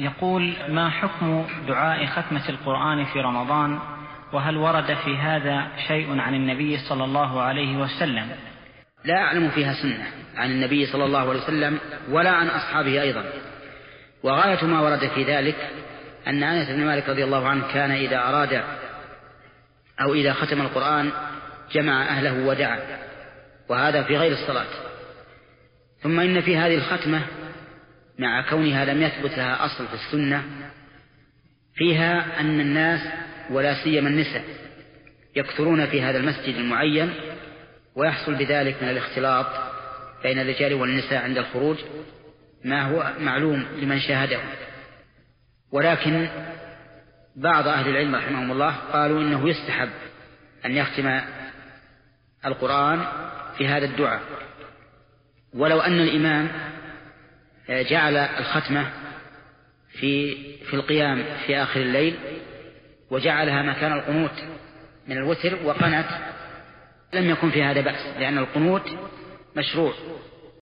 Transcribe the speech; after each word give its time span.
يقول 0.00 0.56
ما 0.68 0.90
حكم 0.90 1.46
دعاء 1.68 2.06
ختمة 2.06 2.48
القرآن 2.48 3.04
في 3.04 3.20
رمضان؟ 3.20 3.78
وهل 4.32 4.56
ورد 4.56 4.94
في 5.04 5.16
هذا 5.16 5.68
شيء 5.88 6.20
عن 6.20 6.34
النبي 6.34 6.78
صلى 6.78 7.04
الله 7.04 7.40
عليه 7.40 7.76
وسلم؟ 7.76 8.28
لا 9.04 9.18
أعلم 9.18 9.50
فيها 9.50 9.74
سنة 9.82 10.06
عن 10.36 10.50
النبي 10.50 10.86
صلى 10.86 11.04
الله 11.04 11.30
عليه 11.30 11.40
وسلم 11.40 11.78
ولا 12.10 12.30
عن 12.30 12.48
أصحابه 12.48 13.02
أيضا. 13.02 13.24
وغاية 14.22 14.64
ما 14.64 14.80
ورد 14.80 15.08
في 15.08 15.24
ذلك 15.24 15.70
أن 16.26 16.42
أنس 16.42 16.70
بن 16.70 16.86
مالك 16.86 17.08
رضي 17.08 17.24
الله 17.24 17.48
عنه 17.48 17.72
كان 17.72 17.90
إذا 17.90 18.18
أراد 18.18 18.62
أو 20.00 20.14
إذا 20.14 20.32
ختم 20.32 20.60
القرآن 20.60 21.10
جمع 21.72 22.02
أهله 22.02 22.46
ودعا 22.46 22.80
وهذا 23.68 24.02
في 24.02 24.16
غير 24.16 24.32
الصلاة. 24.32 24.66
ثم 26.02 26.20
إن 26.20 26.40
في 26.40 26.56
هذه 26.56 26.74
الختمة 26.74 27.22
مع 28.20 28.50
كونها 28.50 28.84
لم 28.84 29.02
يثبت 29.02 29.38
لها 29.38 29.64
أصل 29.64 29.88
في 29.88 29.94
السنة 29.94 30.44
فيها 31.74 32.40
أن 32.40 32.60
الناس 32.60 33.00
ولا 33.50 33.84
سيما 33.84 34.08
النساء 34.08 34.44
يكثرون 35.36 35.86
في 35.86 36.02
هذا 36.02 36.18
المسجد 36.18 36.54
المعين 36.54 37.14
ويحصل 37.96 38.34
بذلك 38.34 38.82
من 38.82 38.88
الاختلاط 38.88 39.46
بين 40.22 40.38
الرجال 40.38 40.74
والنساء 40.74 41.22
عند 41.24 41.38
الخروج 41.38 41.76
ما 42.64 42.82
هو 42.82 43.12
معلوم 43.20 43.66
لمن 43.82 44.00
شاهده. 44.00 44.40
ولكن 45.72 46.28
بعض 47.36 47.68
أهل 47.68 47.88
العلم 47.88 48.14
رحمهم 48.14 48.52
الله 48.52 48.76
قالوا 48.76 49.20
إنه 49.20 49.48
يستحب 49.48 49.90
أن 50.64 50.76
يختم 50.76 51.20
القرآن 52.46 53.06
في 53.58 53.68
هذا 53.68 53.84
الدعاء. 53.84 54.20
ولو 55.54 55.80
أن 55.80 56.00
الإمام 56.00 56.48
جعل 57.70 58.16
الختمة 58.16 58.86
في 59.92 60.36
في 60.64 60.74
القيام 60.74 61.24
في 61.46 61.56
آخر 61.56 61.80
الليل 61.80 62.14
وجعلها 63.10 63.62
مكان 63.62 63.92
القنوت 63.92 64.44
من 65.08 65.16
الوتر 65.16 65.58
وقنت 65.64 66.06
لم 67.12 67.30
يكن 67.30 67.50
في 67.50 67.62
هذا 67.62 67.80
بأس 67.80 68.06
لأن 68.18 68.38
القنوت 68.38 68.90
مشروع. 69.56 69.94